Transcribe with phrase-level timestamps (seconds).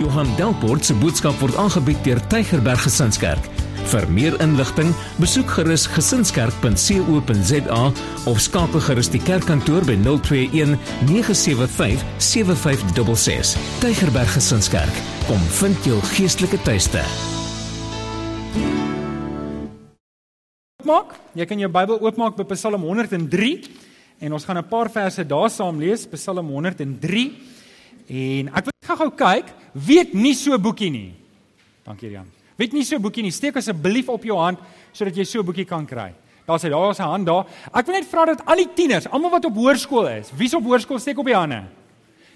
[0.00, 3.44] Johan Delport se boodskap word aangebied deur Tygerberg Gesinskerk.
[3.90, 7.80] Vir meer inligting, besoek gerus gesinskerk.co.za
[8.30, 10.78] of skakel gerus die kerkkantoor by 021
[11.10, 13.52] 975 7566.
[13.84, 17.04] Tygerberg Gesinskerk, kom vind jou geestelike tuiste.
[20.88, 23.52] Maak, jy kan jou Bybel oopmaak by Psalm 103
[24.24, 27.36] en ons gaan 'n paar verse daar saam lees, Psalm 103.
[28.08, 31.14] En ek wil gou-gou kyk, weet nie so 'n boekie nie.
[31.84, 32.26] Dankie Jan.
[32.56, 33.30] Weet nie so 'n boekie nie.
[33.30, 34.58] Steek asseblief op jou hand
[34.92, 36.12] sodat jy so 'n boekie kan kry.
[36.46, 37.46] Daar's hy, daar's 'n hand daar.
[37.72, 40.64] Ek wil net vra dat al die tieners, almal wat op hoërskool is, wie's op
[40.64, 41.64] hoërskool steek op die hande.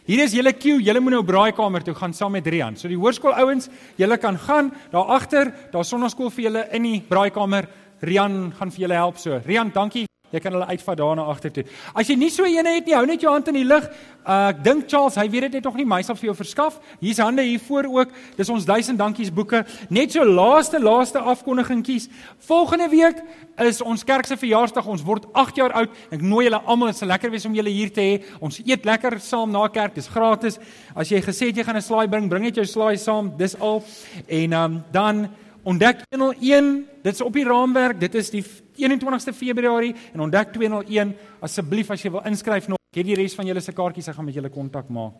[0.05, 2.77] Hier is julle queue, julle moet nou braaikamer toe gaan saam met Rian.
[2.77, 7.01] So die hoërskool ouens, julle kan gaan daar agter, daar's sonnaskool vir julle in die
[7.01, 7.69] braaikamer.
[8.01, 9.41] Rian gaan vir julle help so.
[9.47, 10.05] Rian, dankie.
[10.35, 11.63] Jy kan hulle uitvat daarna agter toe.
[11.95, 13.87] As jy nie so eene het nie, hou net jou hand in die lug.
[14.25, 16.81] Uh, ek dink Charles, hy weet dit net nog nie, my sal vir jou verskaf.
[17.03, 18.15] Hier's hande hier voor ook.
[18.39, 19.61] Dis ons 1000 dankies boeke.
[19.95, 22.09] Net so laaste laaste afkondigingkies.
[22.49, 23.21] Volgende week
[23.63, 24.89] is ons kerk se verjaarsdag.
[24.91, 25.95] Ons word 8 jaar oud.
[26.11, 28.19] Ek nooi julle almal, dit sal lekker wees om julle hier te hê.
[28.43, 29.95] Ons eet lekker saam na kerk.
[29.95, 30.59] Dis gratis.
[30.97, 33.31] As jy gesê het jy gaan 'n slaai bring, bring net jou slaai saam.
[33.39, 33.85] Dis al.
[34.27, 35.29] En um, dan
[35.63, 38.01] ontdek 101, dit is op die raamwerk.
[38.01, 38.45] Dit is die
[38.77, 42.81] 21ste Februarie en ontdek 201 asseblief as jy wil inskryf nog.
[42.95, 45.17] Het die res van julle se kaartjies, ek gaan met julle kontak maak.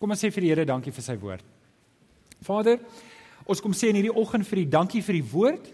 [0.00, 1.44] Kom ons sê vir die Here dankie vir sy woord.
[2.44, 2.80] Vader,
[3.48, 5.70] ons kom sê in hierdie oggend vir U dankie vir die woord.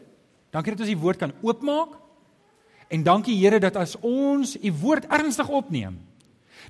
[0.54, 1.96] Dankie dat ons die woord kan oopmaak.
[2.92, 5.98] En dankie Here dat as ons U woord ernstig opneem,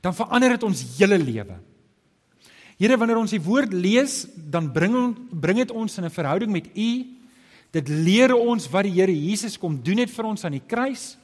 [0.01, 1.59] dan verander dit ons hele lewe.
[2.81, 4.95] Here, wanneer ons die woord lees, dan bring
[5.31, 6.89] bring dit ons in 'n verhouding met U
[7.73, 11.15] Dit leer ons wat die Here Jesus kom doen het vir ons aan die kruis.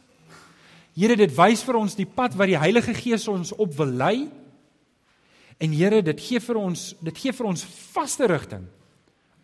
[0.98, 4.16] Here, dit wys vir ons die pad wat die Heilige Gees ons op wil lei.
[5.60, 8.64] En Here, dit gee vir ons, dit gee vir ons vaste rigting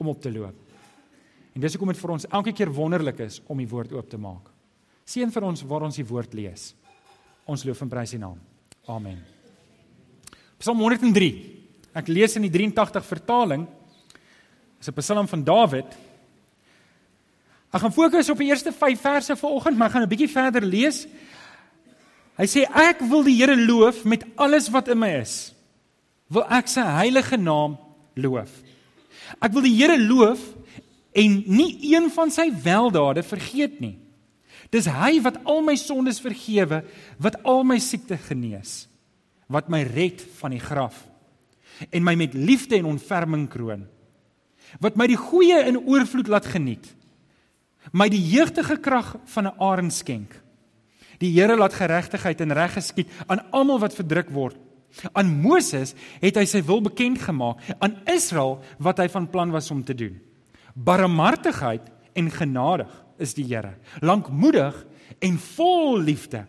[0.01, 0.57] om op te loop.
[1.55, 4.19] En dis hoekom dit vir ons elke keer wonderlik is om die woord oop te
[4.19, 4.49] maak.
[5.07, 6.73] Seën vir ons waar ons die woord lees.
[7.47, 8.41] Ons loof en prys U naam.
[8.91, 9.21] Amen.
[10.59, 11.29] Psalm 103.
[11.95, 13.69] Ek lees in die 83 vertaling.
[14.81, 15.93] Dis 'n Psalm van Dawid.
[17.75, 20.63] Ek gaan fokus op die eerste 5 verse vanoggend, maar ek gaan 'n bietjie verder
[20.63, 21.07] lees.
[22.39, 25.53] Hy sê ek wil die Here loof met alles wat in my is.
[26.31, 27.77] Wil ek sy heilige naam
[28.15, 28.63] loof.
[29.43, 30.41] Ek wil die Here loof
[31.13, 33.99] en nie een van sy weldade vergeet nie.
[34.71, 36.85] Dis hy wat al my sondes vergewe,
[37.19, 38.89] wat al my siekte genees,
[39.49, 41.09] wat my red van die graf
[41.91, 43.87] en my met liefde en ontferming kroon.
[44.81, 46.95] Wat my die goeie in oorvloed laat geniet
[47.93, 50.41] my die jeugtige krag van 'n arend skenk.
[51.19, 54.57] Die Here laat geregtigheid en reg geskied aan almal wat verdruk word.
[55.13, 59.71] Aan Moses het hy sy wil bekend gemaak, aan Israel wat hy van plan was
[59.71, 60.21] om te doen.
[60.75, 64.87] Barmhartigheid en genadig is die Here, lankmoedig
[65.19, 66.47] en vol liefde.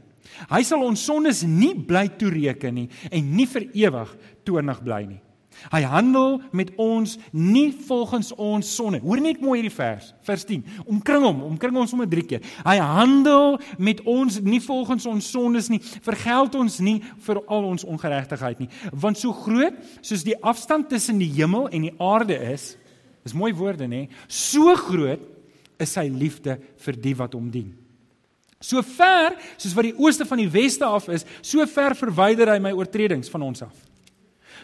[0.49, 5.21] Hy sal ons sondes nie bly toereken nie en nie vir ewig toornig bly nie.
[5.71, 9.01] Hy handel met ons nie volgens ons sonde.
[9.03, 10.63] Hoor net mooi hierdie vers, vers 10.
[10.85, 12.45] Omkring hom, omkring ons sommer 3 keer.
[12.65, 15.81] Hy handel met ons nie volgens ons sondes nie.
[16.05, 18.69] Vergeld ons nie vir al ons ongeregtigheid nie.
[18.91, 22.73] Want so groot soos die afstand tussen die hemel en die aarde is,
[23.25, 25.23] is mooi woorde nê, so groot
[25.81, 27.73] is sy liefde vir die wat hom dien.
[28.63, 32.59] So ver soos wat die ooste van die weste af is, so ver verwyder hy
[32.63, 33.75] my oortredings van ons af.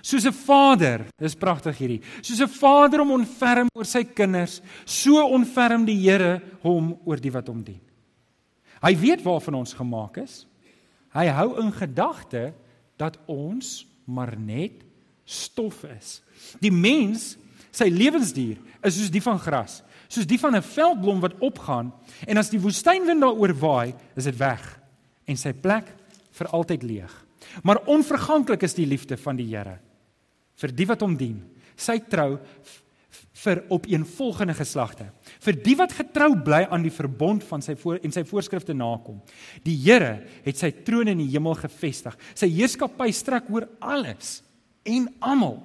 [0.01, 2.01] Soos 'n vader, dis pragtig hierdie.
[2.21, 7.31] Soos 'n vader om ontferm oor sy kinders, so ontferm die Here hom oor die
[7.31, 7.81] wat hom dien.
[8.81, 10.47] Hy weet waarvan ons gemaak is.
[11.13, 12.53] Hy hou in gedagte
[12.97, 14.83] dat ons maar net
[15.25, 16.21] stof is.
[16.59, 17.37] Die mens,
[17.71, 21.93] sy lewensdier, is soos die van gras, soos die van 'n veldblom wat opgaan
[22.27, 24.79] en as die woestynwind daaroor waai, is dit weg
[25.27, 25.85] en sy plek
[26.31, 27.25] vir altyd leeg.
[27.63, 29.79] Maar onverganklik is die liefde van die Here
[30.61, 31.39] vir die wat hom dien.
[31.79, 32.37] Sy trou
[33.41, 35.07] vir op een volgende geslagte.
[35.41, 39.17] Vir die wat getrou bly aan die verbond van sy voor en sy voorskrifte nakom.
[39.65, 42.17] Die Here het sy troon in die hemel gevestig.
[42.37, 44.41] Sy heerskappy strek oor alles
[44.85, 45.57] en almal.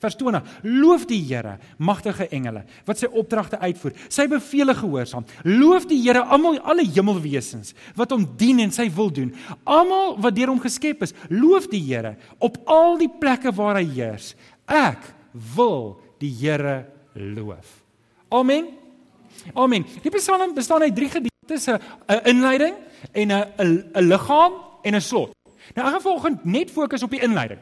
[0.00, 5.26] Vers 20: Loof die Here, magtige engele, wat sy opdragte uitvoer, sy beveelings gehoorsaam.
[5.44, 9.34] Loof die Here almal alle hemelwesens wat hom dien en sy wil doen.
[9.68, 13.86] Almal wat deur hom geskep is, loof die Here op al die plekke waar hy
[13.92, 14.32] heers.
[14.64, 15.12] Ek
[15.56, 17.80] wil die Here loof.
[18.32, 18.70] Amen.
[19.52, 19.84] Amen.
[20.02, 22.74] Die Psalm bestaan uit drie gedeeltes: 'n inleiding
[23.12, 23.44] en 'n
[23.94, 25.36] 'n liggaam en 'n slot.
[25.74, 27.60] Nou ek gaan vanoggend net fokus op die inleiding.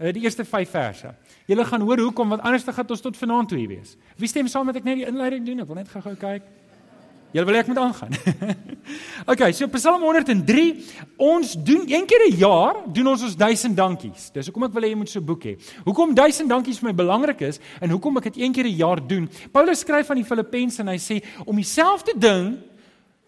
[0.00, 1.14] Uh, die eerste 5 verse.
[1.50, 3.96] Julle gaan hoor hoekom want anders gaan ons tot vanaand toe hier wees.
[4.20, 5.62] Wie stem saam met ek net die inleiding doen?
[5.64, 6.46] Ek wil net gou-gou kyk.
[7.34, 8.14] Julle wil ek moet aangaan.
[9.32, 10.64] okay, so Psalm 103,
[11.22, 14.30] ons doen een keer 'n jaar doen ons ons 1000 dankies.
[14.34, 15.54] Dis hoekom ek wil hê jy moet so 'n boek hê.
[15.86, 19.00] Hoekom 1000 dankies vir my belangrik is en hoekom ek dit een keer 'n jaar
[19.06, 19.28] doen.
[19.52, 22.58] Paulus skryf aan die Filippense en hy sê om dieselfde ding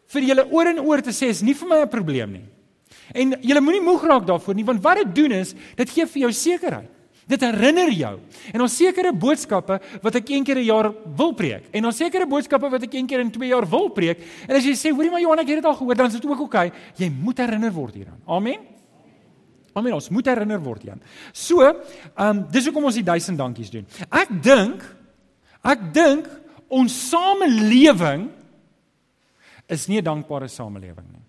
[0.07, 2.47] vir julle oor en oor te sê is nie vir my 'n probleem nie.
[3.15, 6.21] En julle moenie moeg raak daarvoor nie want wat dit doen is dit gee vir
[6.23, 7.02] jou sekerheid.
[7.27, 8.17] Dit herinner jou.
[8.51, 11.69] En ons sekere boodskappe wat ek een keer 'n jaar wil preek.
[11.71, 14.19] En ons sekere boodskappe wat ek een keer in 2 jaar wil preek.
[14.49, 16.25] En as jy sê, hoorie maar Johan, ek het dit al gehoor, dan is dit
[16.25, 16.43] ook oké.
[16.43, 16.73] Okay.
[16.97, 18.21] Jy moet herinner word hieraan.
[18.27, 18.59] Amen.
[19.73, 19.93] Amen.
[19.93, 21.03] Ons moet herinner word hieraan.
[21.33, 23.87] So, ehm um, dis hoekom ons die duisend dankies doen.
[24.11, 24.83] Ek dink
[25.63, 26.29] ek dink
[26.69, 28.31] ons samelewing
[29.69, 31.23] is nie 'n dankbare samelewing nie.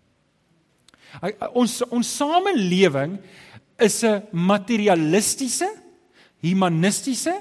[1.54, 3.20] Ons ons samelewing
[3.78, 5.83] is 'n materialistiese
[6.44, 7.40] humanistiese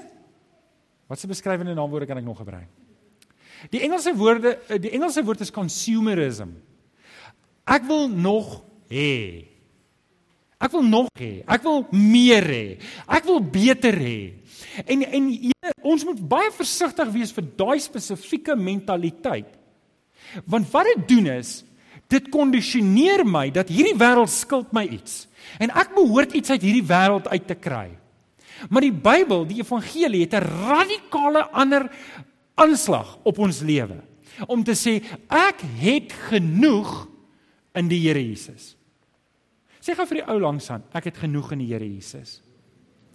[1.13, 2.69] Watse beskrywende naamwoorde kan ek nog gebruik?
[3.71, 6.55] Die Engelse woorde eh, die Engelse woord is consumerism.
[7.69, 8.61] Ek wil nog
[8.91, 9.45] hê.
[10.63, 11.43] Ek wil nog hê.
[11.47, 12.65] Ek wil meer hê.
[13.07, 14.17] Ek wil beter hê.
[14.87, 19.51] En en jy, ons moet baie versigtig wees vir daai spesifieke mentaliteit.
[20.49, 21.61] Want wat dit doen is
[22.11, 25.23] dit kondisioneer my dat hierdie wêreld skuld my iets
[25.61, 27.87] en ek behoort iets uit hierdie wêreld uit te kry.
[28.69, 31.89] Maar die Bybel, die evangelie het 'n radikale ander
[32.55, 34.03] aanslag op ons lewe
[34.47, 37.07] om te sê ek het genoeg
[37.73, 38.75] in die Here Jesus.
[39.81, 42.41] Sê gou vir die ou langs aan, ek het genoeg in die Here Jesus.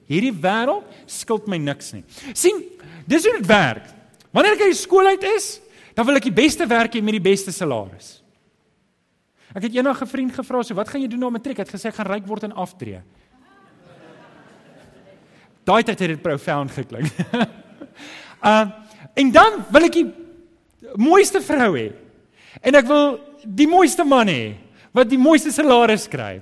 [0.09, 2.05] Hierdie wêreld skuld my niks nie.
[2.35, 2.63] sien,
[3.07, 3.89] dis hoe dit werk.
[4.33, 5.61] Wanneer ek uit skool uit is,
[5.95, 8.23] dan wil ek die beste werk hê met die beste salaris.
[9.57, 11.57] Ek het eendag 'n vriend gevra, so wat gaan jy doen na matriek?
[11.57, 13.03] Hy het gesê ek gaan ryk word en aftree.
[15.69, 17.13] Daai tyd het dit profound geklink.
[18.53, 18.67] uh
[19.19, 20.07] en dan wil ek die
[20.95, 21.89] mooiste vrou hê.
[22.63, 24.53] En ek wil die mooiste man hê
[24.95, 26.39] wat die mooiste salaris kry.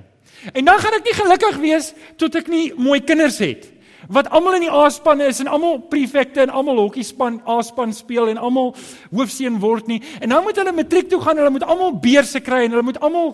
[0.53, 1.89] En dan gaan ek nie gelukkig wees
[2.21, 3.73] tot ek nie mooi kinders het
[4.13, 8.29] wat almal in die A-span is en almal prefekte en almal hokkie span A-span speel
[8.31, 8.75] en almal
[9.11, 9.99] hoofseun word nie.
[10.21, 13.01] En nou moet hulle matriek toe gaan, hulle moet almal beurse kry en hulle moet
[13.03, 13.33] almal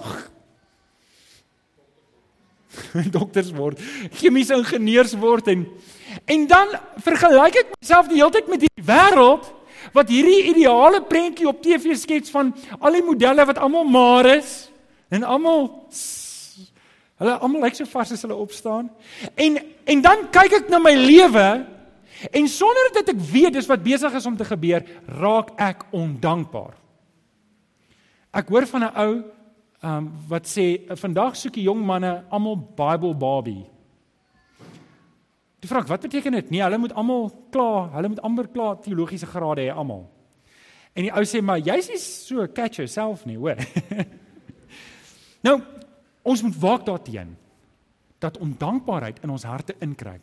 [3.17, 3.81] dokters word,
[4.19, 5.67] chemiese ingenieurs word en
[6.29, 6.75] en dan
[7.05, 9.49] vergelyk ek myself die hele tyd met die wêreld
[9.97, 14.71] wat hierdie ideale prentjie op TV skets van al die modelle wat almal maar is
[15.13, 15.69] en almal
[17.23, 18.89] hulle almal lyk so vars as hulle opstaan.
[19.39, 21.47] En en dan kyk ek na my lewe
[22.31, 24.85] en sonder dat ek weet dis wat besig is om te gebeur
[25.21, 26.75] raak ek ondankbaar.
[28.33, 29.13] Ek hoor van 'n ou
[29.83, 30.67] um, wat sê
[30.99, 33.67] vandag soek die jong manne almal Bible Barbie.
[35.63, 36.51] Die vraag, wat beteken dit?
[36.51, 40.09] Nee, hulle moet almal klaar, hulle moet amper klaar teologiese grade hê almal.
[40.93, 43.61] En die ou sê maar jy's nie so catch yourself nie, hoor.
[45.47, 45.61] nou,
[46.23, 47.39] ons moet waak daarteenoor
[48.23, 50.23] dat ondankbaarheid in ons harte inkruip.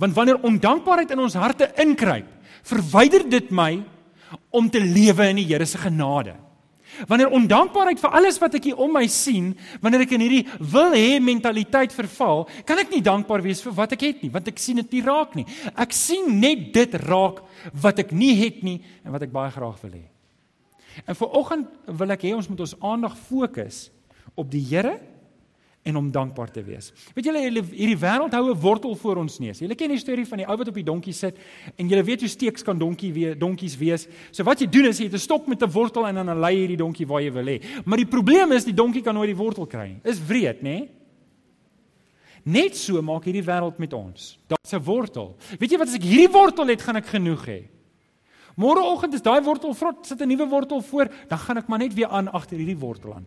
[0.00, 2.28] Want wanneer ondankbaarheid in ons harte inkruip,
[2.68, 3.82] verwyder dit my
[4.56, 6.32] om te lewe in die Here se genade.
[7.08, 9.52] Wanneer ondankbaarheid vir alles wat ek hier om my sien,
[9.82, 13.94] wanneer ek in hierdie wil hê mentaliteit verval, kan ek nie dankbaar wees vir wat
[13.96, 15.46] ek het nie, want ek sien dit nie raak nie.
[15.72, 17.42] Ek sien net dit raak
[17.82, 20.04] wat ek nie het nie en wat ek baie graag wil hê.
[21.08, 23.86] En vir oggend wil ek hê ons moet ons aandag fokus
[24.36, 24.98] op die Here
[25.82, 26.92] en om dankbaar te wees.
[27.14, 29.58] Weet julle hierdie wêreld hou 'n wortel voor ons neus.
[29.58, 31.36] Julle ken die storie van die ou wat op die donkie sit
[31.76, 34.08] en julle weet hoe steeks kan donkie wees, donkies wees.
[34.30, 36.60] So wat jy doen is jy het 'n stok met 'n wortel en dan lei
[36.60, 37.62] jy die donkie waar jy wil hê.
[37.84, 40.00] Maar die probleem is die donkie kan nooit die wortel kry nie.
[40.04, 40.88] Is wreed, nê?
[42.44, 44.38] Net so maak hierdie wêreld met ons.
[44.48, 45.36] Daar's 'n wortel.
[45.58, 47.62] Weet jy wat as ek hierdie wortel het, gaan ek genoeg hê.
[48.56, 51.94] Môreoggend is daai wortel vrot, sit 'n nuwe wortel voor, dan gaan ek maar net
[51.94, 53.26] weer aan agter hierdie wortel aan.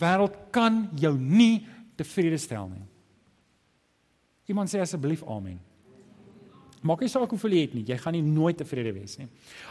[0.00, 1.66] Wêreld kan jou nie
[1.98, 2.82] tevrede stel nie.
[4.50, 5.60] Iemand sê asseblief amen.
[6.84, 9.30] Maak nie saak hoeveel jy het nie, jy gaan nie nooit tevrede wees nie.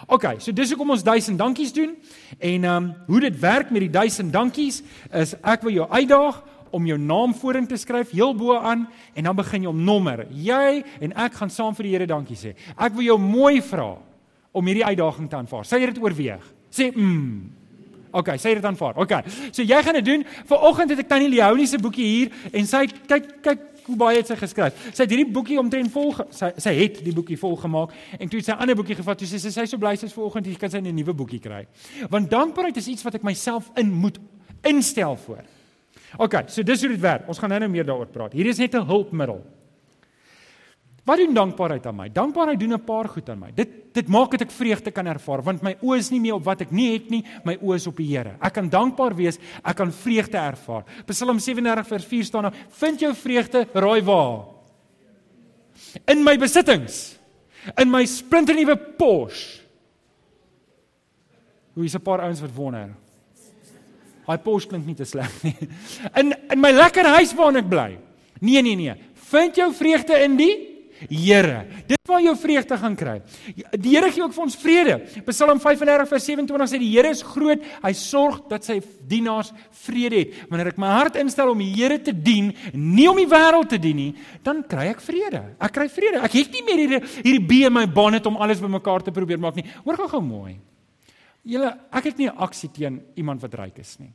[0.10, 1.94] OK, so dis hoekom ons 1000 dankies doen
[2.40, 6.42] en ehm um, hoe dit werk met die 1000 dankies is ek wil jou uitdaag
[6.74, 10.26] om jou naam vorentoe te skryf heel bo aan en dan begin jy om nommer.
[10.32, 12.56] Jy en ek gaan saam vir die Here dankie sê.
[12.74, 13.92] Ek wil jou mooi vra
[14.54, 15.68] om hierdie uitdaging te aanvaar.
[15.70, 16.50] Sê jy dit oorweeg?
[16.74, 17.63] Sê mm.
[18.14, 18.98] OK, het dit aanvaar.
[19.02, 19.14] OK.
[19.52, 20.26] So jy gaan dit doen.
[20.46, 24.30] Vanoggend het ek Tannie Leonie se boekie hier en sy kyk kyk hoe baie het
[24.30, 24.78] sy geskryf.
[24.94, 28.40] Sy het hierdie boekie omtrent vol sy sy het die boekie vol gemaak en toe
[28.40, 29.18] het sy 'n ander boekie gevat.
[29.18, 31.40] Toe sê sy sy so bly sy is vanoggend hier kan sy 'n nuwe boekie
[31.40, 31.66] kry.
[32.10, 34.20] Want dankbaarheid is iets wat ek myself in moet
[34.62, 35.44] instel voor.
[36.18, 37.28] OK, so dis hoe dit werk.
[37.28, 38.34] Ons gaan nou nou meer daaroor praat.
[38.34, 39.42] Hier is net 'n hulpmiddel.
[41.04, 42.06] Wat doen dankbaarheid aan my?
[42.12, 43.52] Dankbaarheid doen 'n paar goed aan my.
[43.52, 46.44] Dit dit maak dat ek vreugde kan ervaar want my oë is nie meer op
[46.44, 48.38] wat ek nie het nie, my oë is op die Here.
[48.42, 50.84] Ek kan dankbaar wees, ek kan vreugde ervaar.
[51.06, 54.46] Psalm 37 vers 4 staan daar: "Vind jou vreugde, raai waar?
[56.08, 57.20] In my besittings.
[57.78, 59.62] In my splinternuwe Porsche."
[61.74, 62.96] Hoe is 'n paar ouens wat wonder?
[64.26, 65.56] Hy Porsche klink nie te sleg nie.
[66.20, 67.98] In in my lekker huis waarin ek bly.
[68.40, 68.94] Nee nee nee.
[69.14, 70.73] Vind jou vreugde in die
[71.10, 71.66] Here.
[71.88, 73.16] Dit waar jou vreugde gaan kry.
[73.72, 74.96] Die Here gee ook vir ons vrede.
[75.28, 77.64] Psalm 35 vers 27 sê die Here is groot.
[77.84, 78.80] Hy sorg dat sy
[79.10, 80.36] dienaars vrede het.
[80.50, 83.80] Wanneer ek my hart instel om die Here te dien, nie om die wêreld te
[83.82, 84.12] dien nie,
[84.46, 85.44] dan kry ek vrede.
[85.60, 86.24] Ek kry vrede.
[86.24, 89.42] Ek het nie meer hierdie hierdie bee in my bonnet om alles bymekaar te probeer
[89.42, 89.68] maak nie.
[89.84, 90.58] Hoor gou-gou mooi.
[91.44, 94.14] Julle, ek het nie 'n aksie teen iemand wat ryk is nie.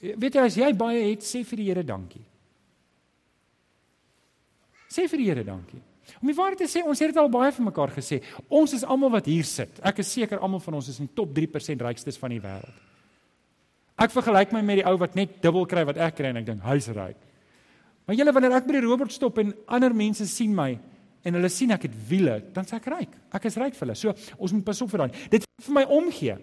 [0.00, 2.24] Weet jy as jy baie het, sê vir die Here dankie.
[4.90, 5.80] Sê vir die Here dankie.
[6.20, 8.20] Om die waarheid te sê, ons het dit al baie vir mekaar gesê.
[8.48, 9.80] Ons is almal wat hier sit.
[9.84, 12.82] Ek is seker almal van ons is in die top 3% rykstes van die wêreld.
[14.04, 16.48] Ek vergelyk my met die ou wat net dubbel kry wat ek kry en ek
[16.48, 17.20] dink hy's ryk.
[18.04, 20.72] Maar julle wanneer ek by die Robert stop en ander mense sien my
[21.24, 23.14] en hulle sien ek het wiele, dan sê ek ryk.
[23.32, 23.96] Ek is ryk vir hulle.
[23.96, 25.22] So ons moet pas op vir daai.
[25.32, 26.36] Dit vir my omgee.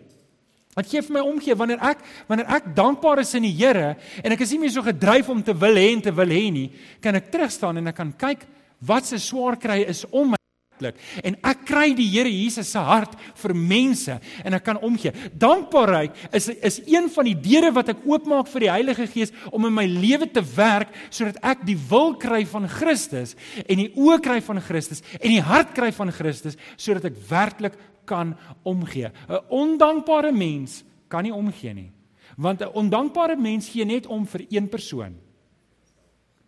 [0.71, 4.33] Dit gee vir my omgee wanneer ek wanneer ek dankbaar is in die Here en
[4.33, 6.69] ek is nie meer so gedryf om te wil hê en te wil hê nie,
[7.03, 8.47] kan ek terugstaan en ek kan kyk
[8.81, 10.41] wat se swaar kry is om my
[10.81, 15.13] hartlik en ek kry die Here Jesus se hart vir mense en ek kan omgee.
[15.37, 19.65] Dankbaarheid is is een van die deure wat ek oopmaak vir die Heilige Gees om
[19.65, 23.35] in my lewe te werk sodat ek die wil kry van Christus
[23.67, 27.77] en die oë kry van Christus en die hart kry van Christus sodat ek werklik
[28.05, 28.35] kan
[28.65, 29.11] omgee.
[29.29, 31.91] 'n Ondankbare mens kan nie omgee nie.
[32.37, 35.15] Want 'n ondankbare mens gee net om vir een persoon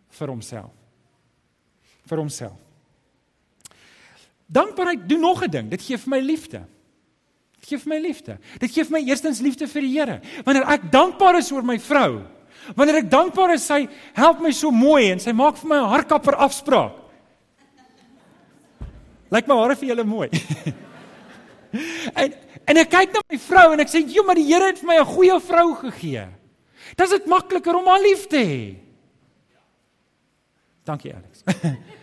[0.10, 0.83] vir homself
[2.10, 2.60] vir homself.
[4.54, 5.70] Dankbaarheid doen nog 'n ding.
[5.70, 6.66] Dit gee vir my liefde.
[7.60, 8.38] Dit gee vir my liefde.
[8.60, 10.22] Dit gee vir my eerstens liefde vir die Here.
[10.44, 12.22] Wanneer ek dankbaar is oor my vrou,
[12.76, 15.90] wanneer ek dankbaar is sy help my so mooi en sy maak vir my 'n
[15.90, 16.94] haarkapper afspraak.
[19.32, 20.30] Lyk my hare vir julle mooi.
[22.22, 22.34] en
[22.68, 24.88] en ek kyk na my vrou en ek sê, "Jo, maar die Here het vir
[24.88, 26.28] my 'n goeie vrou gegee."
[26.96, 28.76] Dit is makliker om haar lief te hê.
[30.86, 31.33] Dankie Alex.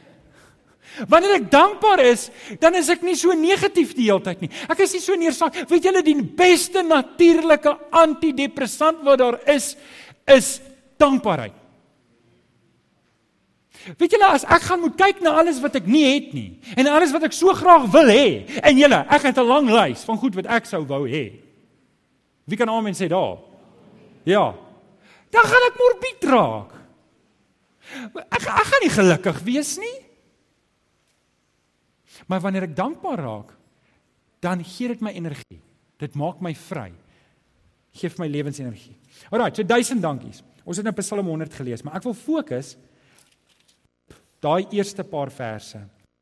[1.10, 2.28] Wanneer ek dankbaar is,
[2.60, 4.50] dan is ek nie so negatief die hele tyd nie.
[4.68, 5.56] Ek is nie so neersak.
[5.70, 9.72] Weet julle die beste natuurlike antidepressant wat daar is,
[10.28, 10.58] is
[11.00, 11.56] dankbaarheid.
[13.96, 16.90] Weet julle as ek gaan moet kyk na alles wat ek nie het nie en
[16.90, 20.20] alles wat ek so graag wil hê en julle, ek het 'n lang lys van
[20.20, 21.40] goed wat ek sou wou hê.
[22.44, 23.38] Wie kan amen sê daar?
[24.24, 24.52] Ja.
[25.30, 26.79] Dan gaan ek morbied raak.
[28.30, 29.96] Ek ek gaan nie gelukkig wees nie.
[32.28, 33.54] Maar wanneer ek dankbaar raak,
[34.44, 35.60] dan gee dit my energie.
[36.00, 36.90] Dit maak my vry.
[38.00, 38.96] Geef my lewensenergie.
[39.30, 40.44] Alraai, so duisend dankies.
[40.64, 42.76] Ons het nou Psalm 100 gelees, maar ek wil fokus
[44.40, 45.80] daai eerste paar verse.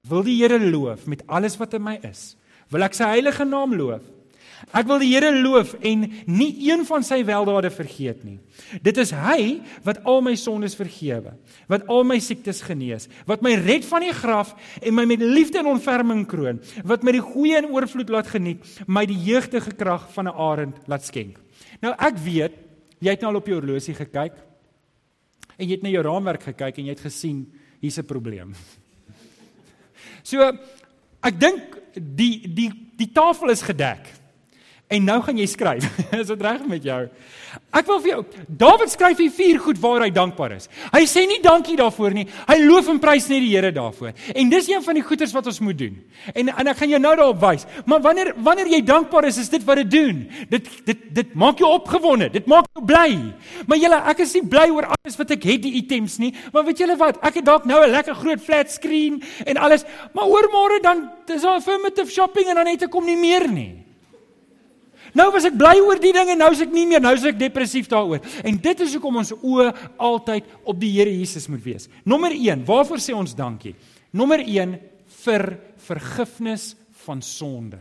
[0.09, 2.33] Wil die Here loof met alles wat in my is.
[2.73, 4.05] Wil ek sy heilige naam loof.
[4.75, 8.39] Ek wil die Here loof en nie een van sy weldade vergeet nie.
[8.85, 11.35] Dit is hy wat al my sondes vergewe,
[11.71, 15.63] wat al my siektes genees, wat my red van die graf en my met liefde
[15.63, 20.09] en ontferming kroon, wat my die goeie en oorvloed laat geniet, my die jeugdige krag
[20.15, 21.39] van 'n arend laat skenk.
[21.81, 22.53] Nou ek weet,
[23.01, 24.35] jy het nou al op jou horlosie gekyk
[25.59, 27.47] en jy het na jou raamwerk gekyk en jy het gesien
[27.81, 28.55] hier's 'n probleem.
[30.23, 30.43] So
[31.23, 34.18] ek dink die die die tafel is gedek.
[34.89, 35.85] En nou gaan jy skryf.
[36.21, 37.03] is dit reg met jou?
[37.77, 38.21] Ek wil vir jou
[38.61, 40.69] Dawid skryf hier vier goed waar hy dankbaar is.
[40.95, 42.25] Hy sê nie dankie daarvoor nie.
[42.49, 44.15] Hy loof en prys net die Here daarvoor.
[44.33, 45.99] En dis een van die goeders wat ons moet doen.
[46.33, 47.67] En en ek gaan jou nou daarop wys.
[47.85, 50.23] Maar wanneer wanneer jy dankbaar is, is dit wat dit doen.
[50.49, 52.31] Dit dit dit maak jou opgewonde.
[52.33, 53.11] Dit maak jou bly.
[53.69, 56.33] Maar julle, ek is nie bly oor alles wat ek het, die items nie.
[56.55, 57.21] Maar weet julle wat?
[57.21, 61.11] Ek het dalk nou 'n lekker groot flat screen en alles, maar oor môre dan
[61.29, 63.88] is daar affirmative shopping en dan het ek kom nie meer nie.
[65.19, 67.27] Nou was ek bly oor die ding en nou is ek nie meer, nou is
[67.27, 68.23] ek depressief daaroor.
[68.47, 69.69] En dit is hoekom ons oë
[70.09, 71.89] altyd op die Here Jesus moet wees.
[72.07, 73.75] Nommer 1, waarvoor sê ons dankie?
[74.15, 74.77] Nommer 1
[75.25, 75.47] vir
[75.89, 76.71] vergifnis
[77.05, 77.81] van sonde.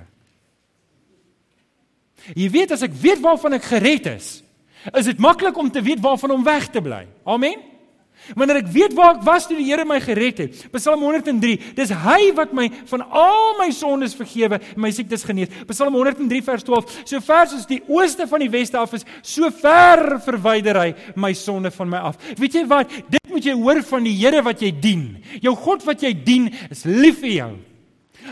[2.34, 4.30] Jy weet as ek weet waarvan ek gered is,
[4.98, 7.06] is dit maklik om te weet waarvan om weg te bly.
[7.28, 7.77] Amen.
[8.36, 10.66] Wanneer ek weet waar ek was toe die Here my gered het.
[10.74, 11.54] Psalm 103.
[11.78, 15.54] Dis hy wat my van al my sondes vergewe en my siektes genees.
[15.70, 16.98] Psalm 103 vers 12.
[17.08, 21.34] So ver soos die ooste van die weste af is, so ver verwyder hy my
[21.38, 22.20] sonde van my af.
[22.40, 22.92] Weet jy wat?
[23.08, 25.08] Dit moet jy hoor van die Here wat jy dien.
[25.44, 27.52] Jou God wat jy dien is lief vir jou.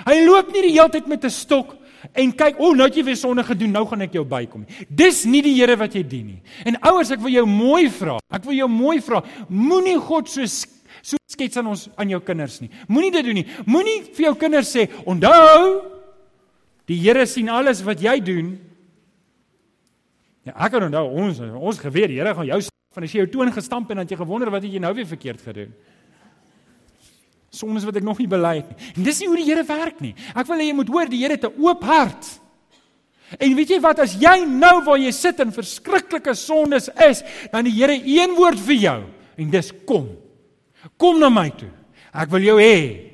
[0.06, 1.76] Hy loop nie die hele tyd met 'n stok
[2.14, 4.66] en kyk, o, oh, nou het jy weer sonde gedoen, nou gaan ek jou bykom.
[4.90, 6.42] Dis nie die Here wat jy dien nie.
[6.68, 8.20] En ouers, ek wil jou mooi vra.
[8.34, 9.24] Ek wil jou mooi vra.
[9.50, 10.46] Moenie God so
[11.06, 12.72] so skets aan ons aan jou kinders nie.
[12.90, 13.48] Moenie dit doen nie.
[13.70, 15.84] Moenie vir jou kinders sê, "Onthou,
[16.88, 18.60] die Here sien alles wat jy doen."
[20.46, 22.62] Ja, ek kan onthou ons ons geweet die Here gaan jou
[22.94, 25.06] van as jy jou toon gestamp en dan jy gewonder wat het jy nou weer
[25.06, 25.74] verkeerd gedoen
[27.56, 28.92] sondes wat ek nog nie bely het nie.
[28.96, 30.14] En dis nie hoe die Here werk nie.
[30.36, 32.26] Ek wil hê jy moet hoor die Here het 'n oop hart.
[33.40, 37.66] En weet jy wat as jy nou waar jy sit in verskriklike sondes is, dan
[37.66, 39.04] die Here een woord vir jou
[39.38, 40.10] en dis kom.
[40.98, 41.72] Kom na my toe.
[42.14, 43.12] Ek wil jou hê.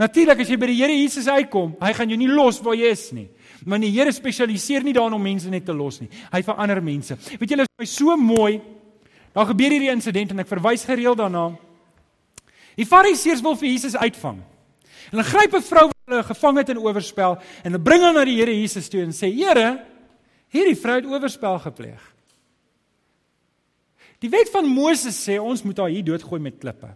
[0.00, 2.90] Natuurlik as jy by die Here Jesus uitkom, hy gaan jou nie los waar jy
[2.90, 3.28] is nie.
[3.68, 6.08] Maar die Here spesialiseer nie daarin om mense net te los nie.
[6.32, 7.18] Hy verander mense.
[7.36, 8.60] Weet julle, is my so mooi.
[9.36, 11.50] Daar gebeur hierdie insident en ek verwys gereeld daarna.
[12.80, 14.38] Die Fariseërs wil vir Jesus uitvang.
[15.10, 18.14] En hulle gryp 'n vrou wat hulle gevang het in oorspel en hulle bring haar
[18.14, 19.84] na die Here Jesus toe en sê: "Here,
[20.48, 22.00] hierdie vrou het oorspel gepleeg."
[24.20, 26.94] Die wet van Moses sê ons moet haar hier doodgooi met klippe.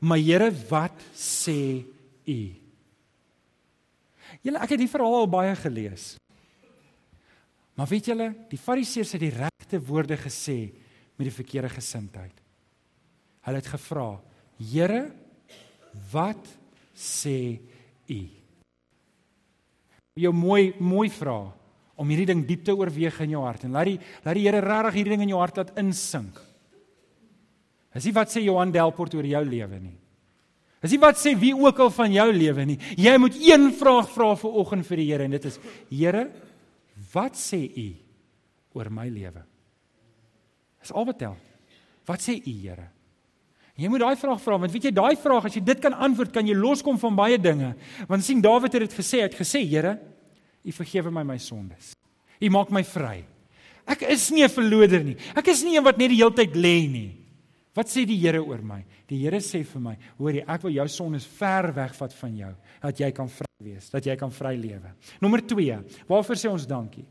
[0.00, 1.84] Maar Here, wat sê
[2.24, 2.40] u?
[4.42, 6.16] Julle, ek het die verhaal al baie gelees.
[7.74, 10.72] Maar weet julle, die Fariseërs het die regte woorde gesê
[11.16, 12.39] met die verkeerde gesindheid.
[13.46, 14.20] Hulle het gevra:
[14.58, 15.12] "Here,
[16.12, 16.44] wat
[16.94, 17.60] sê
[18.08, 18.20] U?"
[20.20, 21.52] Jou mooi mooi vra
[21.96, 24.60] om hierdie ding diep te oorweeg in jou hart en laat die laat die Here
[24.60, 26.40] regtig hierdie ding in jou hart laat insink.
[27.94, 29.96] Is nie wat sê Johan Delport oor jou lewe nie.
[30.80, 32.78] Is nie wat sê wie ook al van jou lewe nie.
[32.96, 35.58] Jy moet een vraag vra vir oggend vir die Here en dit is:
[35.90, 36.30] Here,
[37.12, 37.88] wat sê U
[38.78, 39.42] oor my lewe?
[40.80, 41.36] Dis al wat tel.
[42.08, 42.88] Wat sê U, Here?
[43.80, 46.32] Jy moet daai vraag vra want weet jy daai vraag as jy dit kan antwoord
[46.34, 47.72] kan jy loskom van baie dinge.
[48.10, 49.96] Want sien Dawid het dit gesê, hy het gesê Here,
[50.60, 51.94] U vergewe my my sondes.
[52.40, 53.22] U maak my vry.
[53.88, 55.16] Ek is nie 'n verloder nie.
[55.34, 57.16] Ek is nie een wat net die hele tyd lê nie.
[57.74, 58.84] Wat sê die Here oor my?
[59.08, 62.54] Die Here sê vir my, hoor jy, ek wil jou sondes ver wegvat van jou,
[62.82, 64.92] dat jy kan vry wees, dat jy kan vry lewe.
[65.20, 65.78] Nommer 2.
[66.08, 67.06] Waarvoor sê ons dankie?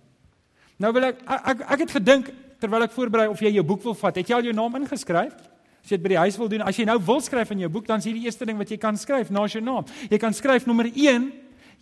[0.77, 3.83] Nou wil ek ek, ek, ek het gedink terwyl ek voorberei of jy jou boek
[3.83, 4.15] wil vat.
[4.15, 5.48] Het jy al jou naam ingeskryf?
[5.89, 7.67] As jy dit by die huis wil doen, as jy nou wil skryf in jou
[7.73, 9.87] boek, dan is hierdie eerste ding wat jy kan skryf na jou naam.
[10.05, 11.23] Jy kan skryf nommer 1: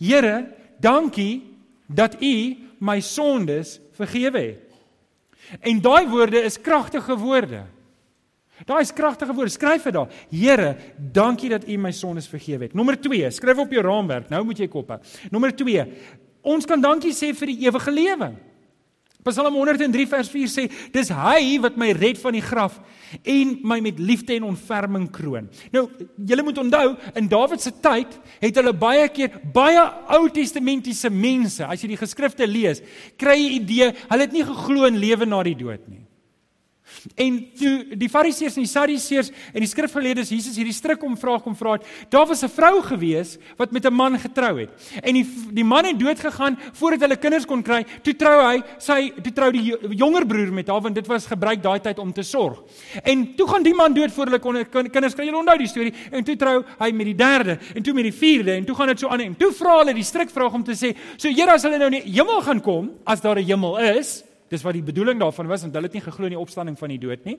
[0.00, 0.46] Here,
[0.80, 1.42] dankie
[1.92, 2.32] dat U
[2.80, 5.60] my sondes vergewe het.
[5.60, 7.66] En daai woorde is kragtige woorde.
[8.64, 9.52] Daai is kragtige woorde.
[9.52, 10.08] Skryf dit daar.
[10.32, 12.74] Here, dankie dat U my sondes vergewe het.
[12.80, 14.32] Nommer 2, skryf op jou raamwerk.
[14.32, 15.02] Nou moet jy kop hê.
[15.28, 15.84] Nommer 2.
[16.48, 18.32] Ons kan dankie sê vir die ewige lewe.
[19.26, 22.78] Psalm 103 vers 4 sê dis hy wat my red van die graf
[23.26, 25.48] en my met liefde en ontferming kroon.
[25.74, 25.86] Nou,
[26.28, 29.82] julle moet onthou in Dawid se tyd het hulle baie keer baie
[30.16, 32.82] Ou Testamentiese mense, as jy die geskrifte lees,
[33.20, 36.07] kry jy idee, hulle het nie geglo in lewe na die dood nie.
[37.14, 41.42] En toe die Fariseërs en die Sadduseërs en die skrifgeleerdes Jesus hierdie stryk om vraag
[41.44, 44.70] kom vra het, daar was 'n vrou gewees wat met 'n man getrou het.
[45.02, 47.84] En die die man het dood gegaan voordat hulle kinders kon kry.
[48.02, 51.62] Toe trou hy, sy toe trou die jonger broer met haar want dit was gebruik
[51.62, 52.62] daai tyd om te sorg.
[53.02, 55.24] En toe gaan die man dood voor hulle kon kinders kry.
[55.24, 55.94] Jy onthou die storie.
[56.10, 58.86] En toe trou hy met die derde en toe met die vierde en toe gaan
[58.86, 61.62] dit so aan en toe vra hulle die strikvraag om te sê, "So Here, as
[61.62, 64.84] hulle nou in die hemel gaan kom, as daar 'n hemel is, Dis wat die
[64.84, 67.38] bedoeling daarvan was want hulle het nie geglo in die opstanding van die dood nie.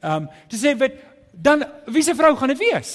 [0.00, 0.96] Ehm um, te sê wat
[1.32, 2.94] dan wie se vrou gaan dit wees?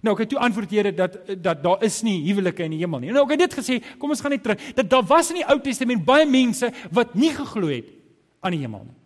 [0.00, 3.04] Nou ek het toe antwoord Here dat dat daar is nie huwelike in die hemel
[3.04, 3.12] nie.
[3.12, 4.64] Nou ek het dit gesê, kom ons gaan net terug.
[4.78, 7.92] Dat daar was in die Ou Testament baie mense wat nie geglo het
[8.40, 8.98] aan die hemel nie.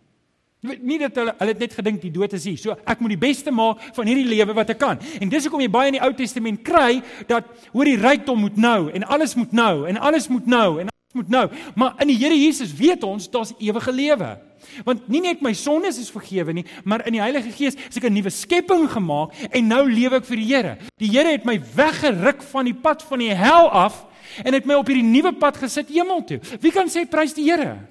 [0.81, 2.57] Nie dat hulle hulle het net gedink die dood is hier.
[2.57, 5.01] So ek moet die beste maak van hierdie lewe wat ek kan.
[5.21, 8.57] En dis hoekom jy baie in die Ou Testament kry dat hoor die rykdom moet
[8.57, 11.49] nou en alles moet nou en alles moet nou en moet nou.
[11.75, 14.37] Maar in die Here Jesus weet ons daar's ewige lewe.
[14.83, 18.09] Want nie net my sondes is vergewe nie, maar in die Heilige Gees is ek
[18.09, 20.77] 'n nuwe skepping gemaak en nou lewe ek vir die Here.
[20.97, 24.05] Die Here het my weggeruk van die pad van die hel af
[24.43, 26.39] en het my op hierdie nuwe pad gesit hemel toe.
[26.59, 27.87] Wie kan sê prys die Here?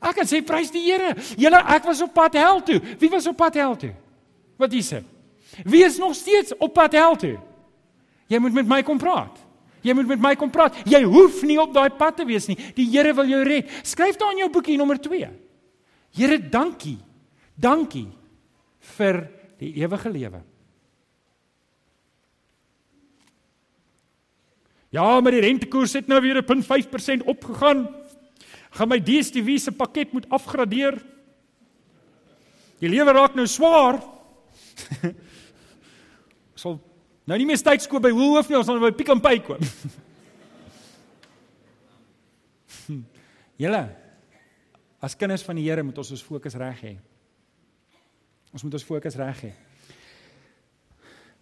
[0.00, 1.14] Ek kan sê prys die Here.
[1.36, 2.80] Julle ek was op pad hel toe.
[2.98, 3.94] Wie was op pad hel toe?
[4.56, 5.04] Wat is dit?
[5.64, 7.38] Wie is nog steeds op pad hel toe?
[8.28, 9.47] Jy moet met my kom praat.
[9.82, 10.74] Jy moet met my kom praat.
[10.84, 12.56] Jy hoef nie op daai pad te wees nie.
[12.74, 13.70] Die Here wil jou red.
[13.82, 15.28] Skryf daar in jou boekie nommer 2.
[16.18, 16.98] Here, dankie
[17.58, 18.06] Dankie
[18.94, 19.24] vir
[19.58, 20.40] die ewige lewe.
[24.94, 27.88] Ja, maar die rentekoers het nou weer 'n 0.5% opgegaan.
[28.70, 31.02] Gaan my DStv se pakket moet afgradeer.
[32.78, 34.02] Die lewe raak nou swaar.
[37.28, 39.60] Nou nie meer tyd skoop by Woolworths nie, ons gaan by Pick n Pay koop.
[43.62, 43.82] Julle
[45.04, 46.94] as kinders van die Here moet ons ons fokus reg hê.
[48.54, 49.52] Ons moet ons fokus reg hê.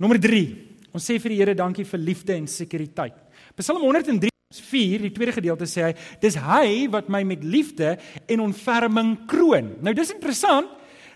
[0.03, 0.43] Nommer 3.
[0.91, 3.15] Ons sê vir die Here dankie vir liefde en sekuriteit.
[3.57, 7.95] Psalm 103 vers 4, die tweede gedeelte sê hy, dis hy wat my met liefde
[8.27, 9.77] en ontferming kroon.
[9.87, 10.69] Nou dis interessant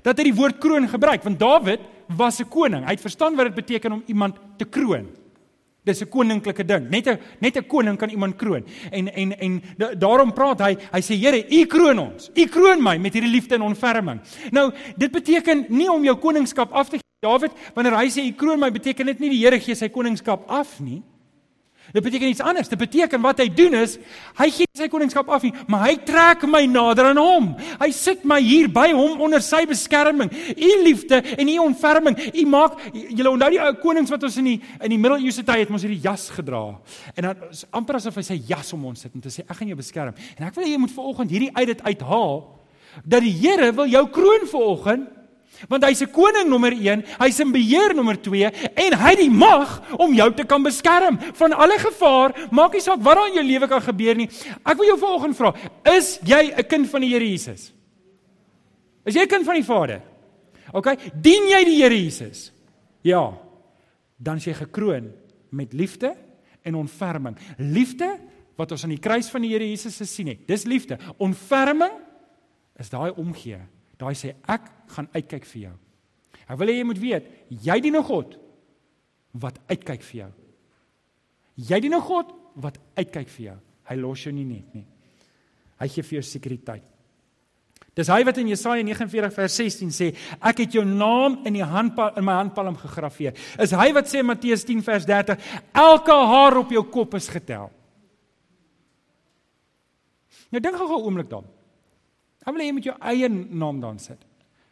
[0.04, 1.83] dat hy die woord kroon gebruik want Dawid
[2.16, 2.84] was 'n koning.
[2.84, 5.06] Hy het verstaan wat dit beteken om iemand te kroon.
[5.84, 6.90] Dis 'n koninklike ding.
[6.90, 8.64] Net 'n net 'n koning kan iemand kroon.
[8.90, 9.62] En en en
[9.98, 12.30] daarom praat hy, hy sê Here, U kroon ons.
[12.34, 14.20] U kroon my met hierdie liefde en ontferming.
[14.50, 17.08] Nou, dit beteken nie om jou koningskap af te gee.
[17.20, 20.44] Dawid, wanneer hy sê U kroon my, beteken dit nie die Here gee sy koningskap
[20.48, 21.02] af nie.
[21.92, 22.68] Dit beteken iets anders.
[22.68, 23.96] Dit beteken wat hy doen is
[24.38, 27.48] hy gee sy koningskap af nie, maar hy trek my nader aan hom.
[27.81, 30.31] Hy sit my hier by hom onder sy beskerming.
[30.55, 32.16] U liefde en u ontferming.
[32.31, 35.64] U maak julle onthou die ou konings wat ons in die in die middeleeuse tyd
[35.64, 36.62] het ons hierdie jas gedra.
[37.16, 37.44] En dan
[37.76, 40.16] amper asof hy sy jas om ons sit en sê ek gaan jou beskerm.
[40.38, 42.37] En ek wil hê jy moet vanoggend hierdie uit dit uithaal
[43.07, 45.19] dat die Here wil jou kroon vanoggend
[45.68, 48.44] Want hy's 'n koning nommer 1, hy's 'n beheer nommer 2
[48.74, 52.80] en hy het die mag om jou te kan beskerm van alle gevaar, maak nie
[52.80, 54.28] saak wat daar in jou lewe kan gebeur nie.
[54.64, 55.54] Ek wil jou vanoggend vra,
[55.96, 57.72] is jy 'n kind van die Here Jesus?
[59.04, 60.02] Is jy 'n kind van die Vader?
[60.72, 62.52] OK, dien jy die Here Jesus?
[63.02, 63.32] Ja.
[64.16, 65.12] Dan is jy gekroon
[65.50, 66.16] met liefde
[66.62, 67.36] en ontferming.
[67.58, 68.18] Liefde
[68.56, 70.46] wat ons aan die kruis van die Here Jesus gesien het.
[70.46, 70.98] Dis liefde.
[71.18, 71.92] Ontferming
[72.76, 73.58] is daai omgee
[74.00, 75.74] Daai sê ek gaan uitkyk vir jou.
[76.48, 78.38] Ek wil hê jy moet weet, jy dien 'n God
[79.32, 80.32] wat uitkyk vir jou.
[81.56, 83.58] Jy dien 'n God wat uitkyk vir jou.
[83.90, 84.86] Hy los jou nie net nie.
[85.80, 86.82] Hy gee vir jou sekuriteit.
[87.94, 91.64] Dis hy wat in Jesaja 49 vers 16 sê, ek het jou naam in die
[91.64, 93.34] handpalm in my handpalm gegraveer.
[93.58, 95.36] Is hy wat sê Matteus 10 vers 30,
[95.74, 97.70] elke haar op jou kop is getel.
[100.50, 101.59] Nou dink gou 'n oomblik daaraan.
[102.40, 104.20] Ek wil hê jy moet jou eie naam dan sit.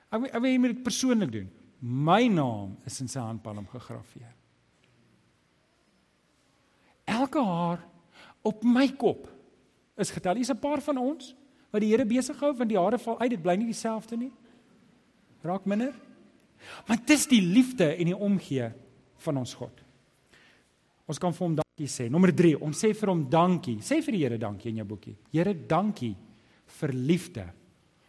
[0.08, 1.48] Ek wil ek wil jy moet dit persoonlik doen.
[1.80, 4.32] My naam is in sy handpalm gegraveer.
[7.08, 7.84] Elke haar
[8.46, 9.28] op my kop
[9.98, 10.36] is getel.
[10.36, 11.34] Hier's 'n paar van ons
[11.70, 14.32] wat die Here besig hou want die hare val uit, dit bly nie dieselfde nie.
[15.42, 15.94] Raak minder.
[16.88, 18.72] Maar dis die liefde en die omgee
[19.16, 19.84] van ons God.
[21.06, 22.10] Ons kan vir hom dankie sê.
[22.10, 23.78] Nommer 3, ons sê vir hom dankie.
[23.80, 25.16] Sê vir die Here dankie in jou boekie.
[25.32, 26.16] Here, dankie
[26.66, 27.46] vir liefde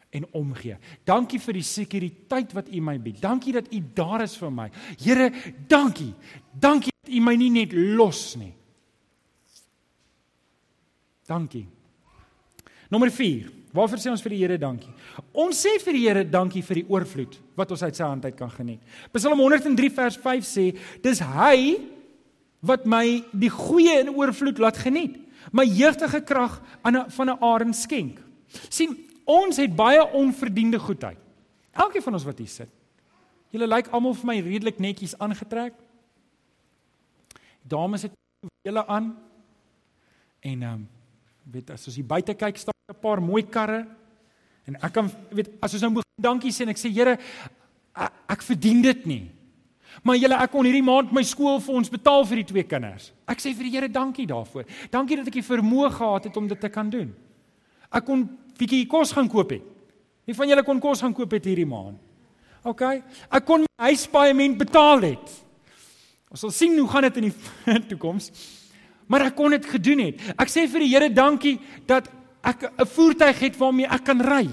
[0.09, 0.77] en omgee.
[1.05, 3.19] Dankie vir die sekuriteit wat U my bied.
[3.21, 4.69] Dankie dat U daar is vir my.
[5.01, 5.29] Here,
[5.69, 6.13] dankie.
[6.53, 8.53] Dankie dat U my nie net los nie.
[11.29, 11.67] Dankie.
[12.89, 13.51] Nommer 4.
[13.69, 14.89] Waarvoor sê ons vir die Here dankie?
[15.37, 18.37] Ons sê vir die Here dankie vir die oorvloed wat ons uit sy hand uit
[18.37, 18.81] kan geniet.
[19.13, 20.65] Psalm 103 vers 5 sê,
[21.03, 21.77] dis hy
[22.65, 25.19] wat my die goeie in oorvloed laat geniet.
[25.53, 28.17] My jeugtige krag aan van 'n arend skenk.
[28.69, 28.97] sien
[29.29, 31.19] Ons het baie onverdiende goedheid.
[31.71, 32.71] Elkeen van ons wat hier sit.
[33.53, 35.75] Julle lyk almal vir my redelik netjies aangetrek.
[37.69, 38.15] Dames het
[38.65, 39.11] julle aan.
[40.39, 40.87] En ehm um,
[41.49, 43.87] weet as ons hier buite kyk staan 'n paar mooi karre.
[44.65, 47.17] En ek kan weet as ons nou moet dankie sê en ek sê Here
[47.95, 49.31] ek, ek verdien dit nie.
[50.03, 53.11] Maar julle ek kon hierdie maand my skool vir ons betaal vir die twee kinders.
[53.27, 54.65] Ek sê vir die Here dankie daarvoor.
[54.91, 57.15] Dankie dat ek die vermoë gehad het om dit te kan doen.
[57.89, 58.27] Ek kon
[58.59, 59.65] bietjie kos gaan koop het.
[60.27, 61.97] Wie van julle kon kos gaan koop het hierdie maand?
[62.67, 62.83] OK.
[63.31, 65.35] Ek kon my huispaaiement betaal het.
[66.29, 68.29] Ons sal sien hoe gaan dit in die toekoms.
[69.09, 70.21] Maar ek kon dit gedoen het.
[70.37, 71.57] Ek sê vir die Here dankie
[71.89, 72.11] dat
[72.45, 74.47] ek 'n voertuig het waarmee ek kan ry.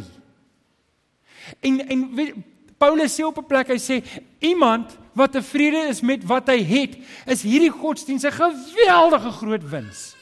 [1.60, 2.34] En en weet,
[2.78, 4.02] Paulus sê op 'n plek hy sê
[4.40, 10.15] iemand wat tevrede is met wat hy het, is hierdie godsdienst 'n geweldige groot wins.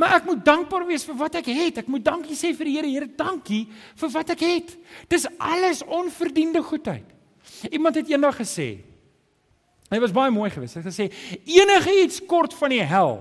[0.00, 1.82] Maar ek moet dankbaar wees vir wat ek het.
[1.82, 2.92] Ek moet dankie sê vir die Here.
[2.92, 3.66] Here, dankie
[4.00, 4.72] vir wat ek het.
[5.12, 7.08] Dis alles onverdiende goedheid.
[7.70, 8.70] Iemand het eendag gesê.
[9.92, 10.78] Hy was baie mooi geweest.
[10.78, 11.08] Hy het gesê
[11.60, 13.20] enige iets kort van die hel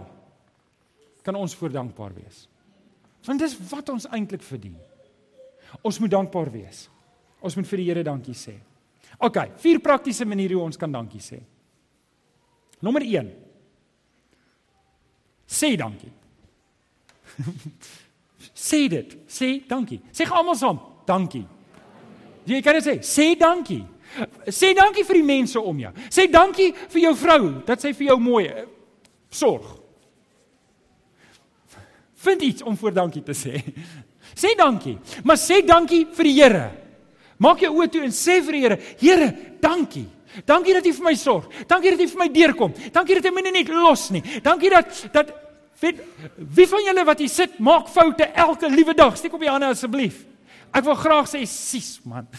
[1.22, 2.46] kan ons voor dankbaar wees.
[3.28, 4.78] Want dis wat ons eintlik verdien.
[5.86, 6.88] Ons moet dankbaar wees.
[7.42, 8.56] Ons moet vir die Here dankie sê.
[9.22, 11.38] OK, vier praktiese maniere hoe ons kan dankie sê.
[12.82, 13.30] Nommer 1.
[15.52, 16.10] Sê dankie.
[18.68, 19.18] sê dit.
[19.28, 20.02] Sê dankie.
[20.14, 21.46] Sê almal saam, dankie.
[22.46, 23.84] Jy kan dit sê, sê dankie.
[24.52, 25.92] Sê dankie vir die mense om jou.
[26.12, 28.66] Sê dankie vir jou vrou dat sy vir jou mooi eh,
[29.32, 29.78] sorg.
[32.22, 33.62] Vind iets om voor dankie te sê.
[34.38, 36.66] Sê dankie, maar sê dankie vir die Here.
[37.42, 39.30] Maak jou oë toe en sê vir die Here, Here,
[39.64, 40.08] dankie.
[40.48, 41.48] Dankie dat U vir my sorg.
[41.68, 42.76] Dankie dat U vir my deurkom.
[42.94, 44.22] Dankie dat U my nie net los nie.
[44.44, 45.34] Dankie dat dat
[45.82, 46.02] weet,
[46.36, 49.18] wie van julle wat hier sit maak foute elke liewe dag.
[49.18, 50.26] Steek op die hande asseblief.
[50.72, 52.28] Ek wil graag sê sis man.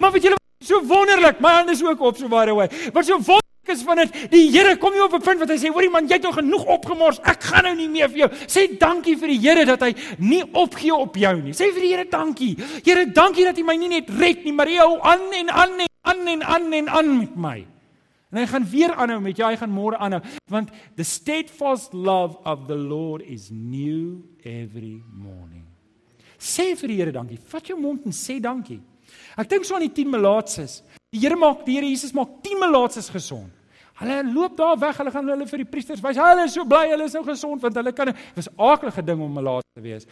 [0.00, 2.68] maar weet julle so wonderlik, my hand is ook op so baie way.
[2.92, 5.56] Wat so wonderlik is van dit, die Here kom nie op 'n punt wat hy
[5.56, 7.20] sê, hoorie man, jy het nou genoeg opgemors.
[7.24, 8.30] Ek gaan nou nie meer vir jou.
[8.46, 11.52] Sê dankie vir die Here dat hy nie opgee op jou nie.
[11.52, 12.56] Sê vir die Here dankie.
[12.84, 15.80] Here, dankie dat U my nie net red nie, maar U hou aan en aan
[15.80, 17.73] en aan en aan en aan met my.
[18.34, 20.18] En hy gaan weer aanhou met jou, hy gaan môre aanhou,
[20.50, 25.62] want the steadfast love of the Lord is new every morning.
[26.34, 27.38] Sê vir die Here dankie.
[27.38, 28.80] Vat jou mond en sê dankie.
[29.38, 30.80] Ek dink so aan die 10 melaatses.
[31.14, 33.54] Die Here maak die Here Jesus maak 10 melaatses gesond.
[34.00, 36.18] Hulle loop daar weg, hulle gaan hulle vir die priesters wys.
[36.18, 39.38] Hulle is so bly, hulle is nou gesond want hulle kan was aardige ding om
[39.38, 40.10] melaat te wees.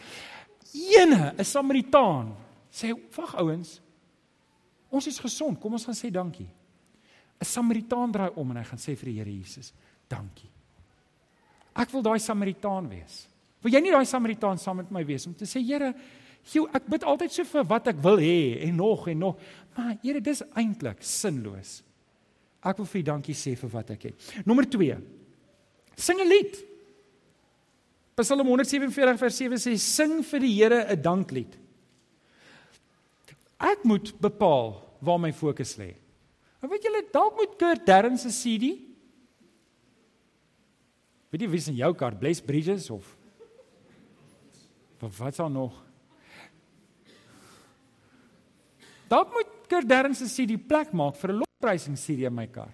[0.71, 2.31] Ene, 'n Samaritaan
[2.71, 3.81] sê, "Wag ouens.
[4.89, 5.59] Ons is gesond.
[5.59, 6.47] Kom ons gaan sê dankie."
[7.43, 9.73] 'n Samaritaan draai om en hy gaan sê vir die Here Jesus,
[10.09, 10.49] "Dankie."
[11.75, 13.27] Ek wil daai Samaritaan wees.
[13.61, 15.93] Wil jy nie daai Samaritaan saam met my wees om te sê, "Here,
[16.51, 19.39] Jou, ek bid altyd so vir wat ek wil hê en nog en nog.
[19.77, 21.81] Maar Here, dis eintlik sinloos.
[22.63, 24.29] Ek wil vir U dankie sê vir wat ek het.
[24.45, 24.97] Nommer 2.
[25.95, 26.57] Sing 'n lied.
[28.15, 31.57] Psalm 147 vers 7 sê sing vir die Here 'n danklied.
[33.59, 35.95] Ek moet bepaal waar my fokus lê.
[36.63, 38.77] En weet julle, dalk moet Kurt Darren se CD
[41.33, 42.15] Weet jy wie is in jou kar?
[42.15, 43.17] Bless Bridges of
[45.03, 45.73] Wat sal nog?
[49.11, 52.71] Dalk moet Kurt Darren se CD plek maak vir 'n lofprysing CD in my kar.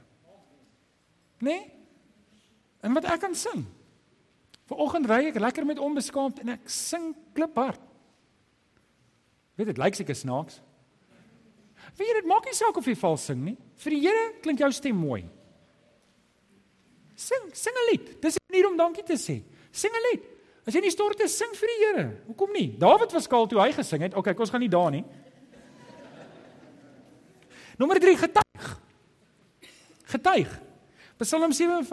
[1.41, 1.49] Né?
[1.49, 1.71] Nee?
[2.82, 3.65] En wat ek kan sing.
[4.67, 7.82] Vanoggend ry ek lekker met onbeskaamd en ek sing kliphard.
[9.56, 10.62] Weet dit lyk seker snaaks.
[11.97, 13.58] Weet jy dit maak nie saak of jy vals sing nie.
[13.84, 15.23] Vir die Here klink jou stem mooi.
[17.15, 18.21] Sing, sing 'n lied.
[18.21, 19.41] Dis 'n manier om dankie te sê.
[19.71, 20.23] Sing 'n lied.
[20.65, 22.17] As jy nie stort is, sing vir die Here.
[22.28, 22.78] Hoekom nie?
[22.78, 24.13] Dawid was skaal toe hy gesing het.
[24.15, 25.06] Okay, ons gaan nie daar nie.
[27.78, 28.80] Nommer 3 getuig.
[30.04, 30.60] Getuig.
[31.17, 31.86] Psalm 7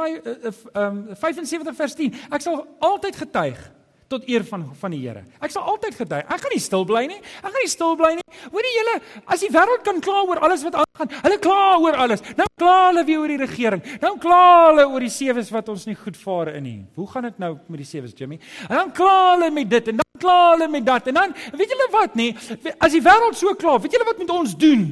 [0.75, 2.15] um 75 vers 10.
[2.31, 3.76] Ek sal altyd getuig
[4.09, 5.25] tot eer van van die Here.
[5.43, 6.25] Ek sal altyd getuig.
[6.25, 7.19] Ek gaan nie stil bly nie.
[7.19, 8.27] Ek gaan nie stil bly nie.
[8.53, 12.25] Hoorie julle, as die wêreld kan kla oor alles wat aangaan, hulle kla oor alles.
[12.39, 13.85] Nou kla hulle weer oor die regering.
[14.03, 16.81] Nou kla hulle oor die sewes wat ons nie goed vaar in nie.
[16.97, 18.41] Hoe gaan dit nou met die sewes, Jimmy?
[18.69, 21.07] En dan kla hulle met dit en kla hulle met dat.
[21.07, 22.31] En dan, weet julle wat nê?
[22.79, 24.85] As die wêreld so kla, weet julle wat moet ons doen?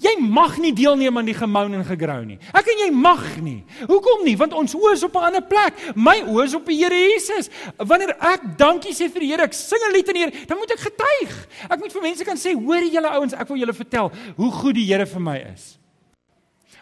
[0.00, 2.38] Jy mag nie deelneem aan die gemoun en gegrou nie.
[2.52, 3.60] Ek en jy mag nie.
[3.88, 4.36] Hoekom nie?
[4.40, 5.74] Want ons oë is op 'n ander plek.
[5.96, 7.50] My oë is op die Here Jesus.
[7.76, 10.58] Wanneer ek dankie sê vir die Here, ek sing 'n lied aan die Here, dan
[10.58, 11.48] moet ek getuig.
[11.70, 14.74] Ek moet vir mense kan sê, hoor julle ouens, ek wil julle vertel hoe goed
[14.74, 15.78] die Here vir my is.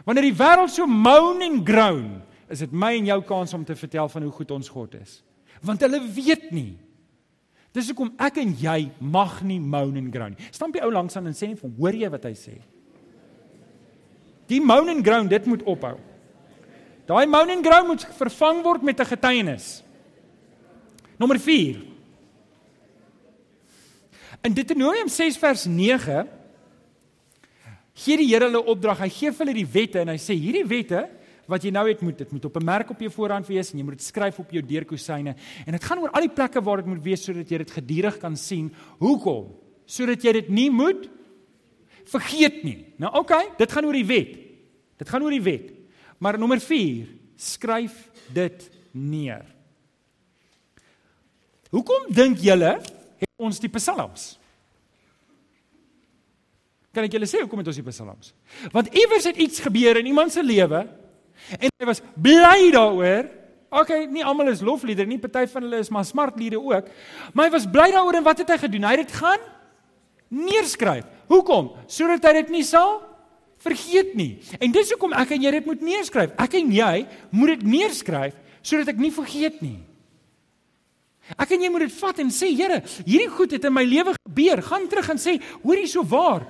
[0.05, 3.77] Wanneer die wêreld so moan en groan, is dit my en jou kans om te
[3.77, 5.23] vertel van hoe goed ons God is.
[5.61, 6.79] Want hulle weet nie.
[7.79, 10.51] Dis hoekom ek en jy mag nie moan en groan nie.
[10.51, 12.57] Stamp die ou langs aan en sê net vir hoor jy wat hy sê?
[14.51, 15.95] Die moan en groan, dit moet ophou.
[17.09, 19.83] Daai moan en groan moet vervang word met 'n getuienis.
[21.19, 21.79] Nommer 4.
[24.43, 26.29] In Deuteronomium 6 vers 9
[27.95, 28.99] gee die Here hulle opdrag.
[28.99, 31.09] Hy gee vir hulle die wette en hy sê hierdie wette
[31.49, 33.79] wat jy nou het moet dit moet op 'n merk op jou voorhand wees en
[33.79, 35.35] jy moet dit skryf op jou deurkusyne
[35.67, 38.19] en dit gaan oor al die plekke waar dit moet wees sodat jy dit gedurig
[38.19, 38.73] kan sien.
[38.99, 39.55] Hoekom?
[39.87, 41.09] Sodat jy dit nie moet
[42.05, 42.87] vergeet nie.
[42.97, 44.39] Nou oké, okay, dit gaan oor die wet.
[44.97, 45.73] Dit gaan oor die wet.
[46.19, 47.07] Maar nommer 4,
[47.37, 49.45] skryf dit neer.
[51.71, 52.81] Hoekom dink julle
[53.21, 54.39] het ons die psalms?
[56.93, 58.33] Kan ek julle sê hoekom het ons die psalms?
[58.73, 60.87] Want iewers het iets gebeur in iemand se lewe
[61.59, 63.29] en hy was bly daaroor.
[63.69, 66.89] OK, nie almal is lofliedere nie, party van hulle is maar smartliedere ook.
[67.35, 68.87] Maar hy was bly daaroor en wat het hy gedoen?
[68.89, 69.45] Hy het dit gaan
[70.29, 71.05] neerskryf.
[71.29, 71.73] Hoekom?
[71.91, 73.01] Sodat hy dit nie sal
[73.65, 74.39] vergeet nie.
[74.61, 76.33] En dis hoekom ek en jy dit moet neerskryf.
[76.41, 76.95] Ek en jy
[77.35, 78.37] moet dit neerskryf
[78.69, 79.79] sodat ek nie vergeet nie.
[81.37, 84.15] Ek en jy moet dit vat en sê, Here, hierdie goed het in my lewe
[84.17, 84.63] gebeur.
[84.65, 86.47] Gaan terug en sê, hoor hier so waar.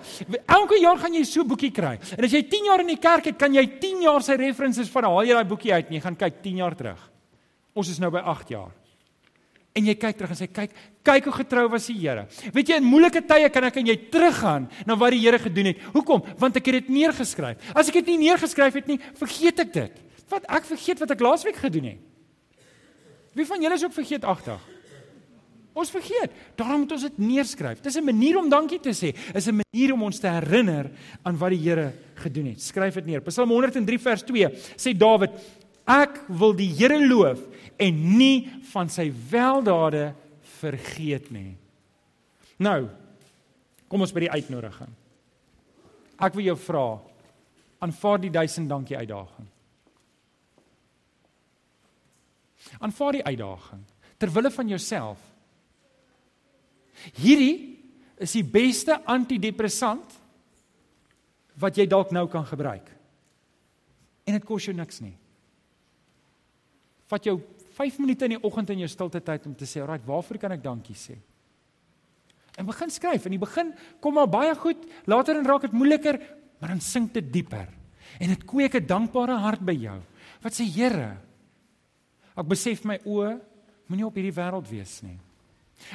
[0.46, 1.98] Elke jaar gaan jy so 'n boekie kry.
[2.16, 4.88] En as jy 10 jaar in die kerk het, kan jy 10 jaar se references
[4.88, 7.10] van haal jy daai boekie uit en jy gaan kyk 10 jaar terug.
[7.74, 8.70] Ons is nou by 8 jaar.
[9.74, 10.70] En jy kyk terug en sê kyk,
[11.06, 12.26] kyk hoe getrou was die Here.
[12.52, 15.66] Weet jy in moeilike tye kan ek en jy teruggaan na wat die Here gedoen
[15.72, 15.78] het.
[15.94, 16.22] Hoekom?
[16.38, 17.56] Want ek het dit neergeskryf.
[17.74, 19.92] As ek dit nie neergeskryf het nie, vergeet ek dit.
[20.28, 21.98] Wat ek vergeet wat ek laasweek gedoen het.
[23.32, 24.66] Wie van julle is ook vergeetagtig?
[25.78, 26.32] Ons vergeet.
[26.58, 27.80] Daarom moet ons dit neerskryf.
[27.80, 29.14] Dis 'n manier om dankie te sê.
[29.34, 30.90] Is 'n manier om ons te herinner
[31.22, 32.60] aan wat die Here gedoen het.
[32.60, 33.20] Skryf dit neer.
[33.20, 35.30] Psalm 103 vers 2 sê Dawid:
[35.86, 37.38] Ek wil die Here loof
[37.76, 40.14] en nie van sy weldade
[40.58, 41.56] vergeet nie.
[42.58, 42.88] Nou,
[43.88, 44.90] kom ons by die uitnodiging.
[46.18, 47.00] Ek wil jou vra,
[47.78, 49.46] aanvaar die duisend dankie uitdaging.
[52.78, 53.84] Aanvaar die uitdaging
[54.18, 55.18] ter wille van jouself.
[57.14, 57.78] Hierdie
[58.18, 60.16] is die beste antidepressant
[61.58, 62.90] wat jy dalk nou kan gebruik.
[64.26, 65.14] En dit kos jou niks nie.
[67.08, 67.38] Vat jou
[67.78, 70.52] 5 minute in die oggend in jou stilte tyd om te sê, "Ag, waarvoor kan
[70.52, 71.16] ek dankie sê?"
[72.56, 73.24] En begin skryf.
[73.24, 74.76] In die begin kom maar baie goed,
[75.06, 76.18] later dan raak dit moeiliker,
[76.58, 77.68] maar dan sink dit dieper.
[78.18, 80.02] En dit kweek 'n dankbare hart by jou.
[80.42, 81.27] Wat sê Here?
[82.38, 83.34] Ek besef my oë
[83.88, 85.16] moenie op hierdie wêreld wees nie.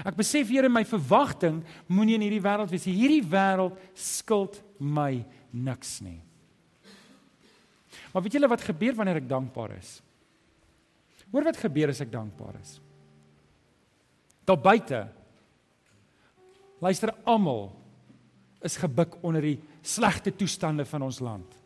[0.03, 2.97] Ek besef Here my verwagting moenie in hierdie wêreld wees nie.
[2.97, 6.19] Hierdie wêreld skuld my niks nie.
[8.13, 9.97] Maar weet julle wat gebeur wanneer ek dankbaar is?
[11.34, 12.75] Hoor wat gebeur as ek dankbaar is.
[14.45, 15.08] Daar buite
[16.84, 17.71] luister almal
[18.63, 21.62] is gebuk onder die slegte toestande van ons land.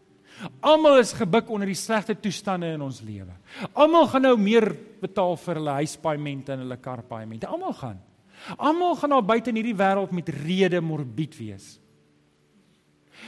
[0.61, 3.33] Almal is gebuk onder die slegte toestande in ons lewe.
[3.73, 4.69] Almal gaan nou meer
[5.01, 7.49] betaal vir hulle huispaaiemente en hulle karpaaiemente.
[7.49, 7.97] Almal gaan.
[8.57, 11.71] Almal gaan daar buite in hierdie wêreld met rede morbied wees.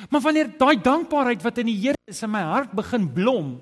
[0.09, 3.57] Maar wanneer daai dankbaarheid wat in die Here is in my hart begin blom,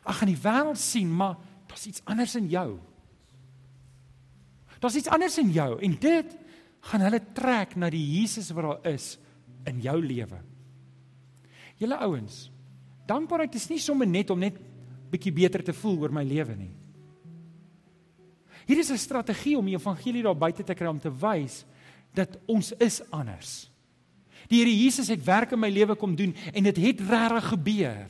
[0.00, 1.36] Ek gaan die wêreld sien, maar
[1.68, 2.68] daar's iets anders in jou.
[4.80, 6.36] Daar's iets anders in jou en dit
[6.88, 9.12] gaan hulle trek na die Jesus wat daar is
[9.68, 10.40] in jou lewe.
[11.80, 12.50] Julle ouens,
[13.08, 14.58] dankbaarheid is nie sommer net om net
[15.10, 16.74] bietjie beter te voel oor my lewe nie.
[18.68, 21.64] Hier is 'n strategie om die evangelie daar buite te kry om te wys
[22.14, 23.70] dat ons is anders.
[24.48, 28.08] Die Here Jesus het werk in my lewe kom doen en dit het regtig gebeur.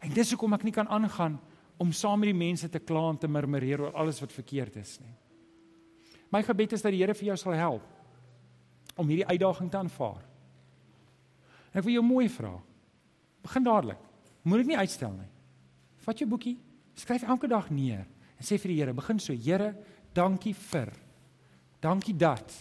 [0.00, 1.40] En dis hoekom ek nie kan aangaan
[1.76, 4.98] om saam met die mense te kla en te murmureer oor alles wat verkeerd is
[5.00, 5.14] nie.
[6.30, 7.82] My gebed is dat die Here vir jou sal help
[8.96, 10.31] om hierdie uitdaging te aanvaar.
[11.72, 12.52] Ek wil jou mooi vra.
[13.42, 14.00] Begin dadelik.
[14.42, 15.30] Moenie dit nie uitstel nie.
[16.02, 16.56] Vat jou boekie,
[16.98, 18.04] skryf elke dag neer
[18.42, 19.70] en sê vir die Here, begin so, Here,
[20.14, 20.90] dankie vir.
[21.82, 22.54] Dankie dat.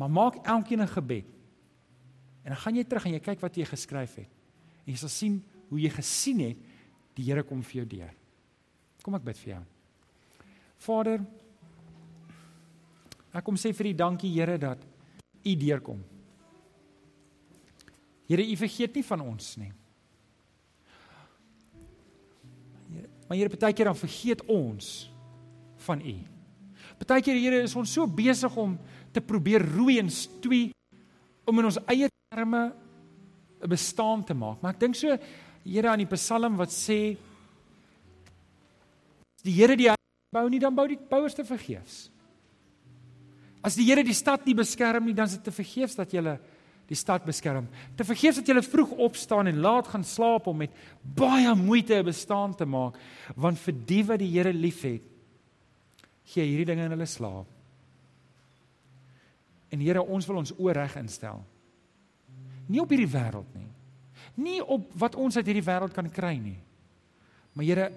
[0.00, 1.26] Maar maak elkeen 'n gebed.
[2.42, 4.30] En dan gaan jy terug en jy kyk wat jy geskryf het.
[4.86, 6.56] En jy sal sien hoe jy gesien het
[7.14, 8.14] die Here kom vir jou deur.
[9.02, 9.64] Kom ek bid vir jou.
[10.78, 11.24] Vader,
[13.32, 14.78] ek kom sê vir U dankie Here dat
[15.44, 16.17] U deurkom.
[18.28, 19.70] Here, U vergeet nie van ons nie.
[22.92, 24.90] Here, maar Here, baie keer dan vergeet ons
[25.86, 26.16] van U.
[26.98, 28.76] Baie keer Here is ons so besig om
[29.14, 30.68] te probeer roei en stoei
[31.48, 32.72] om in ons eie terme
[33.62, 34.60] 'n bestaan te maak.
[34.62, 35.16] Maar ek dink so
[35.64, 37.16] Here aan die Psalm wat sê
[39.42, 39.88] die Here die
[40.32, 42.10] bou nie dan bou die bouers te vergeefs.
[43.62, 46.38] As die Here die stad nie beskerm nie, dan is dit te vergeefs dat jy
[46.88, 47.68] die stad beskerm.
[47.96, 50.72] Te vergeefs dat jy vroeg opstaan en laat gaan slaap om met
[51.02, 52.96] baie moeite 'n bestaan te maak,
[53.36, 55.02] want vir die wat die Here liefhet,
[56.24, 57.46] gee hierdie dinge in hulle slaap.
[59.70, 61.44] En Here, ons wil ons oor reg instel.
[62.68, 63.68] Nie op hierdie wêreld nie
[64.38, 66.58] nie op wat ons uit hierdie wêreld kan kry nie.
[67.54, 67.88] Maar Here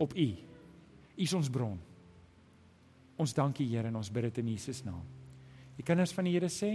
[0.00, 0.26] op U.
[0.26, 1.78] U is ons bron.
[3.20, 5.04] Ons dankie Here en ons bid dit in Jesus naam.
[5.76, 6.74] Die kinders van die Here sê